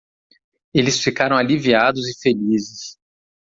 Eles 0.73 0.99
ficaram 0.99 1.37
aliviados 1.37 2.07
e 2.07 2.19
felizes. 2.19 2.97